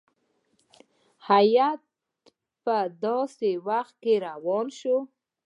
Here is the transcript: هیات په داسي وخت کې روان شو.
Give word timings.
هیات 1.29 1.81
په 2.63 2.75
داسي 3.03 3.53
وخت 3.67 3.95
کې 4.03 4.13
روان 4.27 4.65
شو. 4.79 4.97